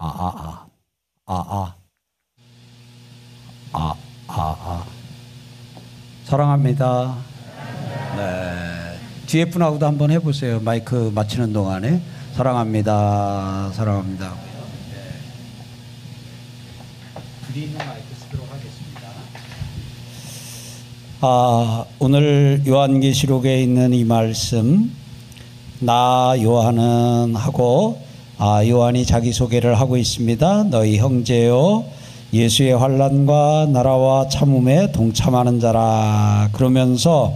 아, 0.00 0.06
아, 0.06 0.66
아, 1.26 1.34
아, 1.34 1.74
아, 3.72 3.94
아, 4.28 4.56
아. 4.60 4.84
사랑합니다. 6.22 7.16
네. 8.16 8.98
뒤에 9.26 9.46
분하고도 9.46 9.84
한번 9.84 10.12
해보세요. 10.12 10.60
마이크 10.60 11.10
맞히는 11.12 11.52
동안에. 11.52 12.00
사랑합니다. 12.34 13.72
사랑합니다. 13.72 14.34
아, 21.20 21.84
오늘 21.98 22.62
요한계시록에 22.64 23.60
있는 23.64 23.92
이 23.92 24.04
말씀, 24.04 24.94
나 25.80 26.36
요한은 26.40 27.34
하고, 27.34 28.07
아, 28.40 28.64
요한이 28.64 29.04
자기 29.04 29.32
소개를 29.32 29.80
하고 29.80 29.96
있습니다. 29.96 30.66
너희 30.70 30.96
형제요. 30.98 31.84
예수의 32.32 32.70
환란과 32.78 33.66
나라와 33.72 34.28
참음에 34.28 34.92
동참하는 34.92 35.58
자라. 35.58 36.48
그러면서 36.52 37.32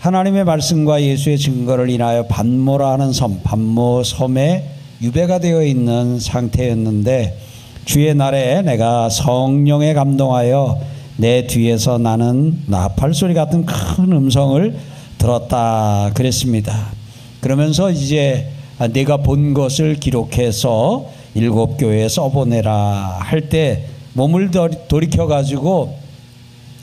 하나님의 0.00 0.44
말씀과 0.44 1.00
예수의 1.00 1.38
증거를 1.38 1.88
인하여 1.88 2.26
반모라 2.26 2.92
하는 2.92 3.14
섬, 3.14 3.40
반모 3.42 4.04
섬에 4.04 4.68
유배가 5.00 5.38
되어 5.38 5.62
있는 5.62 6.20
상태였는데 6.20 7.38
주의 7.86 8.14
날에 8.14 8.60
내가 8.60 9.08
성령에 9.08 9.94
감동하여 9.94 10.78
내 11.16 11.46
뒤에서 11.46 11.96
나는 11.96 12.62
나팔 12.66 13.14
소리 13.14 13.32
같은 13.32 13.64
큰 13.64 14.12
음성을 14.12 14.76
들었다 15.16 16.10
그랬습니다. 16.12 16.88
그러면서 17.40 17.90
이제 17.90 18.57
내가 18.92 19.18
본 19.18 19.54
것을 19.54 19.96
기록해서 19.96 21.06
일곱 21.34 21.76
교회에 21.76 22.08
써보내라 22.08 23.18
할 23.20 23.48
때 23.48 23.84
몸을 24.14 24.50
돌이켜 24.88 25.26
가지고 25.26 25.96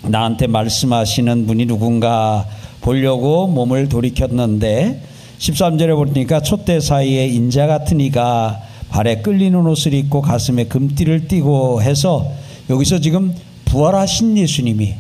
나한테 0.04 0.48
말씀하시는 0.48 1.48
분이 1.48 1.66
누군가 1.66 2.46
보려고 2.82 3.48
몸을 3.48 3.90
돌이켰는데 3.90 5.02
13절에 5.40 5.96
보니까 5.96 6.42
촛대 6.42 6.80
사이에 6.80 7.28
인자 7.28 7.68
같은 7.68 8.00
이가 8.00 8.62
발에 8.90 9.22
끌리는 9.22 9.66
옷을 9.66 9.94
입고 9.94 10.22
가슴에 10.22 10.66
금띠를 10.66 11.28
띠고 11.28 11.82
해서 11.82 12.32
여기서 12.70 13.00
지금 13.00 13.34
부활하신 13.66 14.38
예수님이 14.38 14.94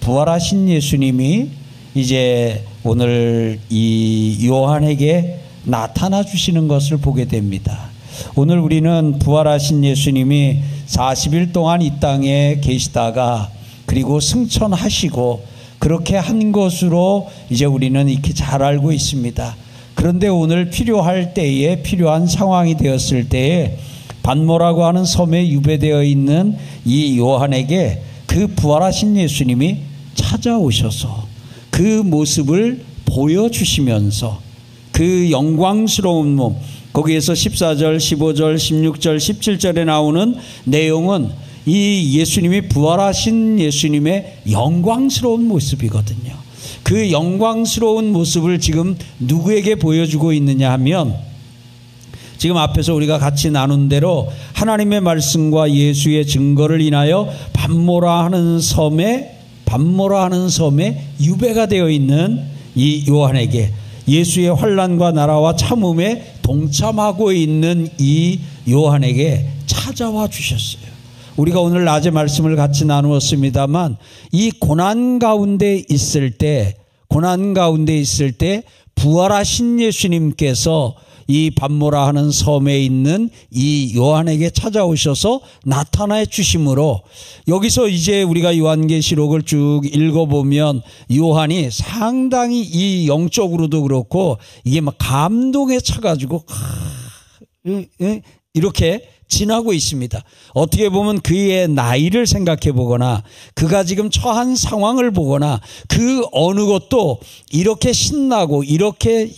부활하신 0.00 0.68
예수님이 0.68 1.48
이제 1.96 2.64
오늘 2.84 3.58
이 3.70 4.46
요한에게 4.46 5.40
나타나 5.64 6.22
주시는 6.22 6.68
것을 6.68 6.98
보게 6.98 7.26
됩니다. 7.26 7.90
오늘 8.36 8.58
우리는 8.58 9.18
부활하신 9.18 9.84
예수님이 9.84 10.58
40일 10.86 11.52
동안 11.52 11.82
이 11.82 11.98
땅에 12.00 12.60
계시다가 12.60 13.50
그리고 13.86 14.20
승천하시고 14.20 15.44
그렇게 15.78 16.16
한 16.16 16.52
것으로 16.52 17.28
이제 17.50 17.64
우리는 17.64 18.08
이렇게 18.08 18.32
잘 18.32 18.62
알고 18.62 18.92
있습니다. 18.92 19.56
그런데 19.94 20.28
오늘 20.28 20.70
필요할 20.70 21.34
때에 21.34 21.82
필요한 21.82 22.26
상황이 22.26 22.76
되었을 22.76 23.28
때에 23.28 23.78
반모라고 24.22 24.84
하는 24.84 25.04
섬에 25.04 25.48
유배되어 25.48 26.02
있는 26.02 26.56
이 26.84 27.18
요한에게 27.18 28.02
그 28.26 28.46
부활하신 28.48 29.16
예수님이 29.16 29.78
찾아오셔서 30.14 31.26
그 31.70 31.82
모습을 31.82 32.82
보여주시면서 33.04 34.43
그 34.94 35.28
영광스러운 35.32 36.36
몸 36.36 36.56
거기에서 36.92 37.32
14절, 37.32 37.96
15절, 37.96 38.54
16절, 38.54 39.16
17절에 39.16 39.84
나오는 39.84 40.36
내용은 40.62 41.30
이 41.66 42.16
예수님이 42.16 42.68
부활하신 42.68 43.58
예수님의 43.58 44.42
영광스러운 44.52 45.48
모습이거든요. 45.48 46.32
그 46.84 47.10
영광스러운 47.10 48.12
모습을 48.12 48.60
지금 48.60 48.96
누구에게 49.18 49.74
보여주고 49.74 50.32
있느냐 50.34 50.70
하면 50.72 51.16
지금 52.38 52.56
앞에서 52.56 52.94
우리가 52.94 53.18
같이 53.18 53.50
나눈 53.50 53.88
대로 53.88 54.30
하나님의 54.52 55.00
말씀과 55.00 55.72
예수의 55.72 56.24
증거를 56.26 56.80
인하여 56.80 57.28
반모라 57.52 58.26
하는 58.26 58.60
섬에 58.60 59.38
반모라 59.64 60.24
하는 60.24 60.48
섬에 60.48 61.04
유배가 61.20 61.66
되어 61.66 61.90
있는 61.90 62.44
이 62.76 63.04
요한에게 63.08 63.72
예수의 64.06 64.54
환란과 64.54 65.12
나라와 65.12 65.56
참음에 65.56 66.36
동참하고 66.42 67.32
있는 67.32 67.88
이 67.98 68.40
요한에게 68.68 69.48
찾아와 69.66 70.28
주셨어요. 70.28 70.84
우리가 71.36 71.60
오늘 71.60 71.84
낮에 71.84 72.10
말씀을 72.10 72.56
같이 72.56 72.84
나누었습니다만 72.84 73.96
이 74.32 74.50
고난 74.52 75.18
가운데 75.18 75.82
있을 75.88 76.30
때 76.32 76.76
고난 77.08 77.54
가운데 77.54 77.96
있을 77.96 78.32
때 78.32 78.62
부활하신 78.94 79.80
예수님께서 79.80 80.94
이 81.26 81.50
반모라 81.50 82.06
하는 82.06 82.30
섬에 82.30 82.80
있는 82.82 83.30
이 83.50 83.94
요한에게 83.96 84.50
찾아오셔서 84.50 85.40
나타나 85.64 86.24
주심으로 86.24 87.02
여기서 87.48 87.88
이제 87.88 88.22
우리가 88.22 88.56
요한계시록을 88.58 89.42
쭉 89.42 89.82
읽어보면 89.84 90.82
요한이 91.14 91.70
상당히 91.70 92.60
이 92.60 93.08
영적으로도 93.08 93.82
그렇고 93.82 94.38
이게 94.64 94.80
막 94.80 94.96
감동에 94.98 95.80
차가지고 95.80 96.44
이렇게 98.52 99.08
지나고 99.28 99.72
있습니다. 99.72 100.22
어떻게 100.52 100.88
보면 100.88 101.20
그의 101.20 101.68
나이를 101.68 102.26
생각해 102.26 102.72
보거나 102.72 103.22
그가 103.54 103.84
지금 103.84 104.10
처한 104.10 104.56
상황을 104.56 105.10
보거나 105.10 105.60
그 105.88 106.24
어느 106.32 106.66
것도 106.66 107.20
이렇게 107.52 107.92
신나고 107.92 108.64
이렇게 108.64 109.30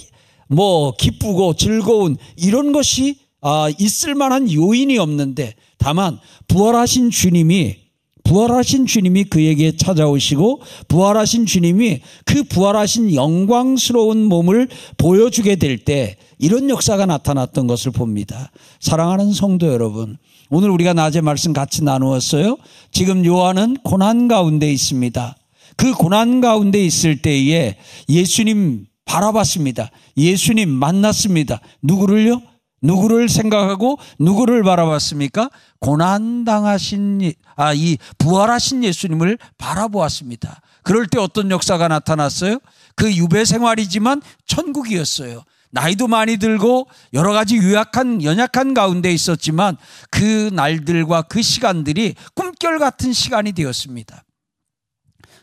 뭐 0.49 0.93
기쁘고 0.97 1.55
즐거운 1.55 2.17
이런 2.37 2.73
것이 2.73 3.19
아, 3.41 3.69
있을 3.79 4.15
만한 4.15 4.53
요인이 4.53 4.99
없는데 4.99 5.55
다만 5.79 6.19
부활하신 6.49 7.11
주님이 7.11 7.86
부활하신 8.27 8.87
주님이 8.87 9.25
그에게 9.25 9.77
찾아오시고 9.77 10.61
부활하신 10.89 11.47
주님이 11.47 12.01
그 12.25 12.43
부활하신 12.43 13.15
영광스러운 13.15 14.25
몸을 14.25 14.69
보여주게 14.99 15.57
될 15.57 15.77
때 15.87 16.17
이런 16.39 16.69
역사가 16.69 17.07
나타났던 17.07 17.67
것을 17.67 17.93
봅니다. 17.93 18.51
사랑하는 18.81 19.33
성도 19.33 19.69
여러분, 19.69 20.17
오늘 20.51 20.71
우리가 20.71 20.93
낮에 20.93 21.21
말씀 21.21 21.53
같이 21.53 21.85
나누었어요. 21.85 22.57
지금 22.91 23.25
요한은 23.25 23.77
고난 23.85 24.27
가운데 24.29 24.71
있습니다. 24.73 25.37
그 25.77 25.93
고난 25.93 26.41
가운데 26.41 26.85
있을 26.85 27.23
때에 27.23 27.77
예수님 28.09 28.87
바라봤습니다. 29.05 29.91
예수님 30.17 30.69
만났습니다. 30.69 31.61
누구를요? 31.83 32.43
누구를 32.83 33.29
생각하고 33.29 33.99
누구를 34.19 34.63
바라봤습니까? 34.63 35.51
고난당하신, 35.81 37.33
아, 37.57 37.73
이 37.75 37.99
부활하신 38.19 38.85
예수님을 38.85 39.39
바라보았습니다. 39.59 40.61
그럴 40.83 41.07
때 41.07 41.19
어떤 41.19 41.51
역사가 41.51 41.89
나타났어요? 41.89 42.59
그 42.95 43.15
유배 43.15 43.45
생활이지만 43.45 44.23
천국이었어요. 44.47 45.43
나이도 45.71 46.07
많이 46.09 46.37
들고 46.39 46.87
여러 47.13 47.33
가지 47.33 47.57
유약한, 47.57 48.23
연약한 48.23 48.73
가운데 48.73 49.13
있었지만 49.13 49.77
그 50.11 50.51
날들과 50.53 51.23
그 51.23 51.43
시간들이 51.43 52.15
꿈결 52.35 52.79
같은 52.79 53.13
시간이 53.13 53.53
되었습니다. 53.53 54.25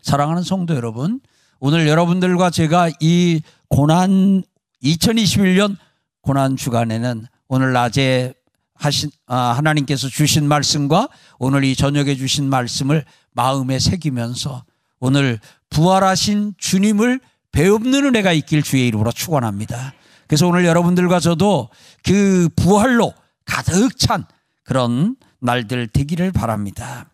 사랑하는 0.02 0.44
성도 0.44 0.76
여러분, 0.76 1.20
오늘 1.60 1.88
여러분들과 1.88 2.50
제가 2.50 2.90
이 3.00 3.42
고난 3.70 4.44
2021년 4.84 5.78
고난 6.24 6.56
주간에는 6.56 7.28
오늘 7.50 7.74
낮에 7.74 8.34
하신 8.76 9.12
아, 9.28 9.38
하나님께서 9.38 10.08
주신 10.08 10.48
말씀과 10.48 11.10
오늘 11.38 11.64
이 11.64 11.76
저녁에 11.76 12.16
주신 12.16 12.50
말씀을 12.50 13.06
마음에 13.32 13.78
새기면서 13.78 14.64
오늘 15.00 15.40
부활하신 15.70 16.56
주님을 16.58 17.20
배움는 17.52 18.06
은혜가 18.06 18.32
있길 18.34 18.64
주의 18.64 18.88
이름으로 18.88 19.12
축원합니다. 19.12 19.94
그래서 20.28 20.48
오늘 20.48 20.66
여러분들과 20.66 21.20
저도 21.20 21.70
그 22.04 22.50
부활로 22.56 23.14
가득 23.46 23.98
찬 23.98 24.26
그런 24.64 25.18
날들 25.40 25.88
되기를 25.88 26.32
바랍니다. 26.32 27.06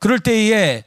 그럴 0.00 0.18
때에 0.18 0.82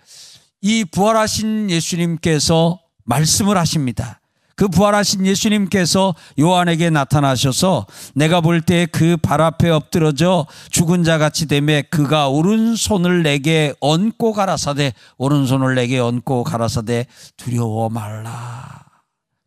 이 0.60 0.86
부활하신 0.86 1.72
예수님께서 1.72 2.80
말씀을 3.06 3.58
하십니다. 3.58 4.21
그 4.62 4.68
부활하신 4.68 5.26
예수님께서 5.26 6.14
요한에게 6.40 6.92
나타나셔서 6.92 7.88
내가 8.14 8.42
볼 8.42 8.62
때 8.62 8.86
그 8.86 9.18
발 9.18 9.42
앞에 9.42 9.72
엎드러져 9.72 10.46
죽은 10.70 11.04
자 11.04 11.18
같이 11.18 11.48
되매 11.48 11.82
그가 11.82 12.30
오른손을 12.30 13.24
내게 13.24 13.74
얹고 13.80 14.34
가라사대 14.34 14.94
오른손을 15.18 15.74
내게 15.74 15.98
얹고 15.98 16.44
가라사대 16.44 17.08
두려워 17.38 17.90
말라. 17.90 18.84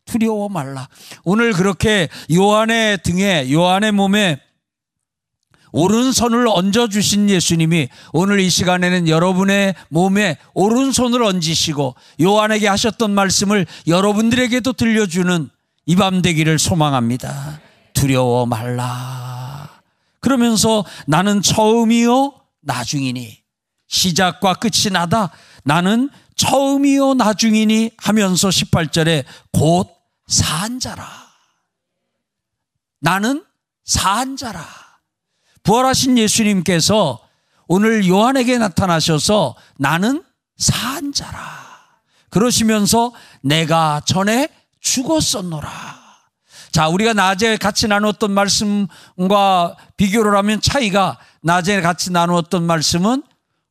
두려워 0.03 0.49
말라. 0.49 0.89
오늘 1.23 1.53
그렇게 1.53 2.09
요한의 2.33 2.97
등에 3.03 3.49
요한의 3.53 3.93
몸에 3.93 4.41
오른손을 5.75 6.47
얹어주신 6.47 7.29
예수님이 7.29 7.89
오늘 8.13 8.39
이 8.39 8.49
시간에는 8.49 9.09
여러분의 9.09 9.75
몸에 9.89 10.37
오른손을 10.53 11.21
얹으시고 11.21 11.95
요한에게 12.21 12.65
하셨던 12.69 13.11
말씀을 13.11 13.65
여러분들에게도 13.85 14.71
들려주는 14.71 15.49
이 15.87 15.95
밤 15.97 16.21
되기를 16.21 16.59
소망합니다. 16.59 17.59
두려워 17.93 18.45
말라. 18.45 19.69
그러면서 20.21 20.85
나는 21.07 21.41
처음이요, 21.41 22.33
나중이니. 22.61 23.37
시작과 23.87 24.55
끝이 24.55 24.91
나다. 24.91 25.31
나는 25.65 26.09
처음이요, 26.37 27.15
나중이니 27.15 27.91
하면서 27.97 28.47
18절에 28.47 29.25
곧 29.51 29.89
산자라. 30.27 31.05
나는 33.01 33.43
산자라. 33.83 34.84
부활하신 35.65 36.17
예수님께서 36.17 37.19
오늘 37.67 38.07
요한에게 38.07 38.59
나타나셔서 38.59 39.55
나는 39.77 40.23
산자라. 40.57 41.65
그러시면서 42.29 43.11
내가 43.41 44.01
전에 44.05 44.47
죽었었노라. 44.79 45.69
자, 46.71 46.87
우리가 46.87 47.13
낮에 47.13 47.57
같이 47.57 47.87
나누었던 47.87 48.31
말씀과 48.31 49.75
비교를 49.97 50.37
하면 50.37 50.61
차이가 50.61 51.17
낮에 51.41 51.81
같이 51.81 52.11
나누었던 52.11 52.63
말씀은 52.63 53.23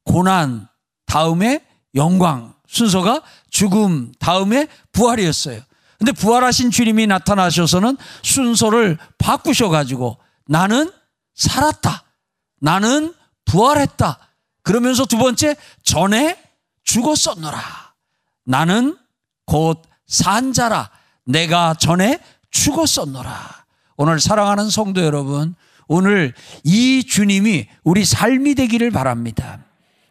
고난 0.05 0.67
다음에 1.06 1.64
영광 1.94 2.55
순서가 2.67 3.23
죽음 3.50 4.12
다음에 4.19 4.67
부활이었어요. 4.93 5.61
근데 5.99 6.12
부활하신 6.12 6.73
주님이 6.73 7.06
나타나셔서는 7.06 7.96
순서를 8.23 8.99
바꾸셔 9.19 9.69
가지고 9.69 10.19
나는 10.49 10.91
살았다. 11.34 12.02
나는 12.60 13.14
부활했다. 13.44 14.19
그러면서 14.62 15.04
두 15.04 15.19
번째, 15.19 15.56
전에 15.82 16.42
죽었었노라. 16.84 17.58
나는 18.44 18.96
곧 19.44 19.82
산자라. 20.06 20.90
내가 21.26 21.75
전에 21.75 22.19
죽었었노라. 22.50 23.64
오늘 23.96 24.20
사랑하는 24.20 24.70
성도 24.70 25.02
여러분, 25.02 25.54
오늘 25.86 26.34
이 26.62 27.04
주님이 27.04 27.69
우리 27.82 28.04
삶이 28.04 28.54
되기를 28.54 28.90
바랍니다. 28.90 29.60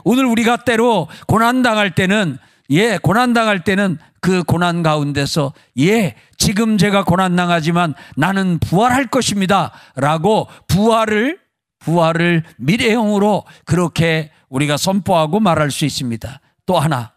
오늘 0.03 0.25
우리가 0.25 0.57
때로 0.57 1.07
고난당할 1.27 1.95
때는, 1.95 2.37
예, 2.69 2.97
고난당할 2.97 3.63
때는 3.63 3.97
그 4.21 4.43
고난 4.43 4.83
가운데서, 4.83 5.53
예, 5.79 6.15
지금 6.37 6.77
제가 6.77 7.03
고난당하지만 7.03 7.93
나는 8.15 8.59
부활할 8.59 9.07
것입니다. 9.07 9.71
라고 9.95 10.47
부활을, 10.67 11.39
부활을 11.79 12.43
미래형으로 12.57 13.43
그렇게 13.65 14.31
우리가 14.49 14.77
선포하고 14.77 15.39
말할 15.39 15.71
수 15.71 15.85
있습니다. 15.85 16.39
또 16.65 16.79
하나. 16.79 17.13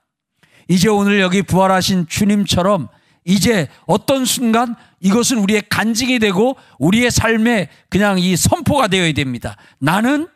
이제 0.68 0.88
오늘 0.88 1.20
여기 1.20 1.42
부활하신 1.42 2.08
주님처럼 2.08 2.88
이제 3.24 3.68
어떤 3.86 4.24
순간 4.24 4.74
이것은 5.00 5.38
우리의 5.38 5.62
간증이 5.68 6.18
되고 6.18 6.56
우리의 6.78 7.10
삶에 7.10 7.68
그냥 7.88 8.18
이 8.18 8.36
선포가 8.36 8.88
되어야 8.88 9.12
됩니다. 9.12 9.56
나는 9.78 10.28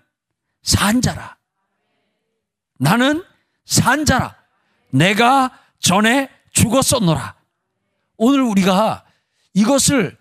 산자라. 0.62 1.36
나는 2.78 3.24
산자라. 3.64 4.39
내가 4.90 5.50
전에 5.78 6.28
죽었었노라. 6.52 7.34
오늘 8.16 8.42
우리가 8.42 9.04
이것을 9.54 10.18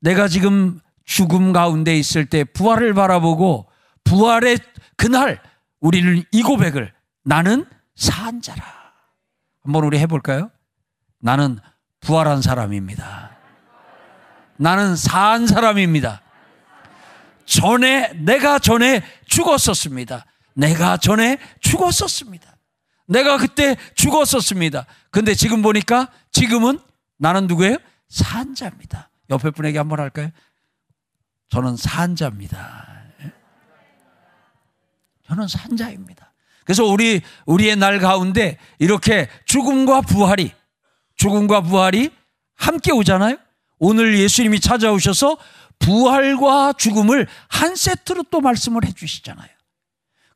내가 0.00 0.28
지금 0.28 0.80
죽음 1.04 1.52
가운데 1.52 1.96
있을 1.96 2.26
때 2.26 2.44
부활을 2.44 2.94
바라보고 2.94 3.68
부활의 4.04 4.58
그날 4.96 5.42
우리는 5.80 6.22
이 6.30 6.42
고백을 6.42 6.92
나는 7.24 7.66
산 7.94 8.40
자라. 8.40 8.64
한번 9.62 9.84
우리 9.84 9.98
해볼까요? 9.98 10.50
나는 11.20 11.58
부활한 12.00 12.42
사람입니다. 12.42 13.36
나는 14.56 14.96
산 14.96 15.46
사람입니다. 15.46 16.22
전에, 17.44 18.12
내가 18.14 18.58
전에 18.58 19.02
죽었었습니다. 19.26 20.24
내가 20.54 20.96
전에 20.96 21.38
죽었었습니다. 21.60 22.56
내가 23.10 23.36
그때 23.36 23.76
죽었었습니다. 23.94 24.86
근데 25.10 25.34
지금 25.34 25.62
보니까 25.62 26.08
지금은 26.30 26.78
나는 27.18 27.46
누구예요? 27.48 27.76
산자입니다. 28.08 29.10
옆에 29.30 29.50
분에게 29.50 29.78
한번 29.78 30.00
할까요? 30.00 30.30
저는 31.50 31.76
산자입니다. 31.76 32.86
저는 35.26 35.48
산자입니다. 35.48 36.32
그래서 36.64 36.84
우리, 36.84 37.20
우리의 37.46 37.76
날 37.76 37.98
가운데 37.98 38.58
이렇게 38.78 39.28
죽음과 39.44 40.02
부활이, 40.02 40.52
죽음과 41.16 41.62
부활이 41.62 42.10
함께 42.54 42.92
오잖아요? 42.92 43.36
오늘 43.78 44.18
예수님이 44.18 44.60
찾아오셔서 44.60 45.36
부활과 45.80 46.74
죽음을 46.74 47.26
한 47.48 47.74
세트로 47.74 48.24
또 48.30 48.40
말씀을 48.40 48.84
해 48.84 48.92
주시잖아요. 48.92 49.48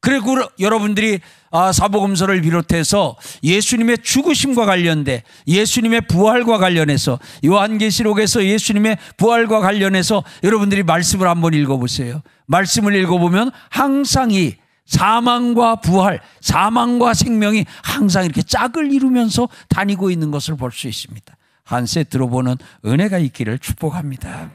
그리고 0.05 0.37
여러분들이 0.61 1.21
아, 1.51 1.73
사복음서를 1.73 2.43
비롯해서 2.43 3.17
예수님의 3.43 3.99
죽으심과 4.03 4.67
관련돼 4.67 5.23
예수님의 5.47 6.03
부활과 6.09 6.59
관련해서 6.59 7.19
요한계시록에서 7.43 8.45
예수님의 8.45 8.99
부활과 9.17 9.61
관련해서 9.61 10.23
여러분들이 10.43 10.83
말씀을 10.83 11.27
한번 11.27 11.55
읽어보세요. 11.55 12.21
말씀을 12.45 12.95
읽어보면 12.97 13.51
항상 13.71 14.31
이 14.31 14.56
사망과 14.85 15.77
부활, 15.77 16.21
사망과 16.43 17.15
생명이 17.15 17.65
항상 17.83 18.27
이렇게 18.27 18.43
짝을 18.43 18.93
이루면서 18.93 19.49
다니고 19.71 20.11
있는 20.11 20.31
것을 20.31 20.59
볼 20.59 20.71
수 20.71 20.87
있습니다. 20.87 21.35
한 21.65 21.87
세트로 21.87 22.29
보는 22.29 22.57
은혜가 22.85 23.17
있기를 23.17 23.59
축복합니다. 23.59 24.50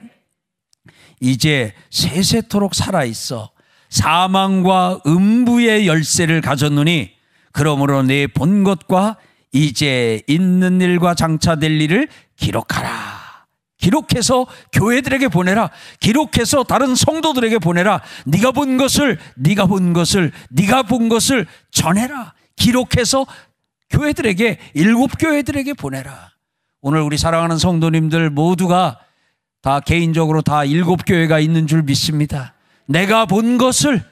이제 1.22 1.74
세세토록 1.90 2.76
살아있어 2.76 3.50
사망과 3.90 5.02
음부의 5.06 5.88
열쇠를 5.88 6.42
가졌노니 6.42 7.12
그러므로 7.52 8.04
내 8.04 8.28
본 8.28 8.64
것과 8.64 9.18
이제 9.52 10.22
있는 10.28 10.80
일과 10.80 11.16
장차될 11.16 11.82
일을 11.82 12.08
기록하라. 12.36 13.20
기록해서 13.80 14.46
교회들에게 14.74 15.30
보내라. 15.30 15.72
기록해서 16.00 16.64
다른 16.64 16.96
성도들에게 16.96 17.60
보내라. 17.60 18.02
네가 18.26 18.52
본 18.52 18.78
것을 18.78 19.18
네가 19.38 19.66
본 19.66 19.94
것을 19.94 20.32
네가 20.50 20.84
본 20.84 21.10
것을 21.10 21.48
전해라. 21.72 22.34
기록해서 22.58 23.26
교회들에게 23.90 24.60
일곱 24.74 25.12
교회들에게 25.18 25.74
보내라. 25.74 26.32
오늘 26.82 27.02
우리 27.02 27.18
사랑하는 27.18 27.58
성도님들 27.58 28.30
모두가 28.30 29.00
다 29.62 29.80
개인적으로 29.80 30.42
다 30.42 30.64
일곱 30.66 31.06
교회가 31.06 31.40
있는 31.40 31.66
줄 31.66 31.82
믿습니다. 31.84 32.54
내가 32.90 33.26
본 33.26 33.58
것을 33.58 34.04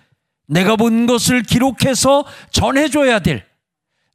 내가 0.47 0.75
본 0.75 1.07
것을 1.07 1.43
기록해서 1.43 2.23
전해줘야 2.51 3.19
될 3.19 3.45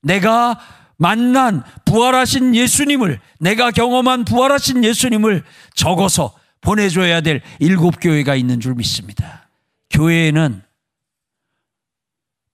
내가 0.03 0.59
만난 0.97 1.63
부활하신 1.85 2.55
예수님을 2.55 3.21
내가 3.41 3.73
경험한 3.73 4.25
부활하신 4.25 4.85
예수님을 4.85 5.43
적어서 5.75 6.33
보내줘야 6.61 7.21
될 7.21 7.43
일곱 7.59 7.97
교회가 8.01 8.37
있는 8.37 8.61
줄 8.61 8.75
믿습니다. 8.77 9.49
교회에는 9.91 10.63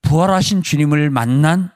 부활하신 0.01 0.63
주님을 0.63 1.11
만난 1.11 1.71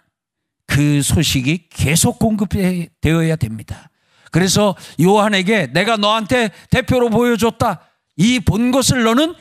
그 0.67 1.03
소식이 1.03 1.69
계속 1.69 2.19
공급되어야 2.19 3.37
됩니다. 3.37 3.91
그래서 4.31 4.75
요한에게 4.99 5.73
내가 5.75 5.99
너한테 5.99 6.51
대표로 6.71 7.11
보여줬다. 7.11 7.81
이 8.17 8.41
본 8.41 8.71
것을 8.73 9.03
너는 9.03 9.35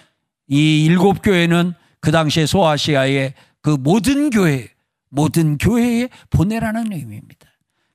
이 0.51 0.84
일곱 0.86 1.22
교회는 1.24 1.74
그 2.01 2.12
당시에 2.12 2.46
소아시아의 2.46 3.34
그 3.62 3.70
모든 3.79 4.29
교회, 4.29 4.67
모든 5.10 5.58
교회에 5.58 6.10
보내라는 6.29 6.91
의미입니다. 6.91 7.48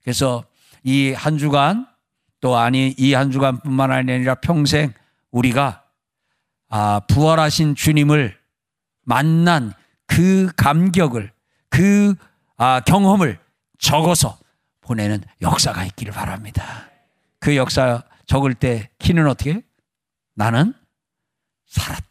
그래서 0.02 0.44
이 0.84 1.12
한 1.12 1.36
주간 1.36 1.86
또 2.40 2.56
아니 2.56 2.94
이 2.98 3.12
한 3.12 3.30
주간뿐만 3.30 3.90
아니라 3.92 4.36
평생 4.36 4.92
우리가 5.32 5.82
아, 6.68 7.00
부활하신 7.08 7.74
주님을 7.74 8.36
만난 9.02 9.72
그 10.06 10.50
감격을 10.56 11.32
그 11.68 12.14
아, 12.56 12.80
경험을 12.80 13.38
적어서 13.78 14.38
보내는 14.80 15.22
역사가 15.42 15.84
있기를 15.86 16.12
바랍니다. 16.12 16.88
그 17.38 17.54
역사 17.56 18.02
적을 18.26 18.54
때 18.54 18.88
키는 18.98 19.26
어떻게? 19.28 19.62
나는 20.34 20.72
살았다. 21.66 22.05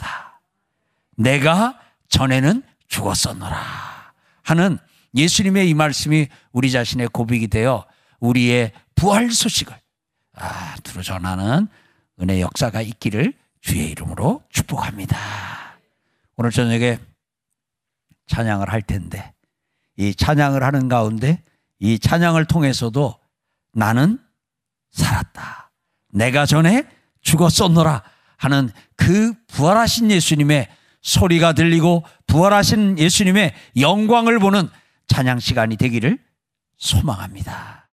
내가 1.15 1.79
전에는 2.09 2.63
죽었었노라 2.87 4.13
하는 4.43 4.77
예수님의 5.15 5.69
이 5.69 5.73
말씀이 5.73 6.27
우리 6.51 6.71
자신의 6.71 7.07
고백이 7.07 7.47
되어 7.47 7.85
우리의 8.19 8.71
부활 8.95 9.31
소식을 9.31 9.75
아, 10.33 10.75
두루 10.83 11.03
전하는 11.03 11.67
은혜 12.21 12.41
역사가 12.41 12.81
있기를 12.81 13.33
주의 13.61 13.89
이름으로 13.91 14.43
축복합니다. 14.49 15.17
오늘 16.35 16.51
저녁에 16.51 16.99
찬양을 18.27 18.71
할 18.71 18.81
텐데 18.81 19.33
이 19.97 20.13
찬양을 20.13 20.63
하는 20.63 20.89
가운데 20.89 21.41
이 21.79 21.99
찬양을 21.99 22.45
통해서도 22.45 23.17
나는 23.73 24.19
살았다. 24.91 25.71
내가 26.13 26.45
전에 26.45 26.87
죽었었노라 27.21 28.03
하는 28.37 28.69
그 28.95 29.33
부활하신 29.47 30.11
예수님의 30.11 30.69
소리가 31.05 31.53
들리고 31.53 32.03
부활하신 32.25 32.97
예수님의 32.97 33.53
영광을 33.79 34.39
보는 34.39 34.67
찬양 35.07 35.39
시간이 35.39 35.77
되기를 35.77 36.17
소망합니다. 36.77 37.84